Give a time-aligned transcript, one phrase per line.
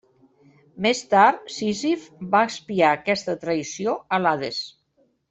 [0.85, 4.65] Més tard, Sísif va expiar aquesta traïció a l'Hades.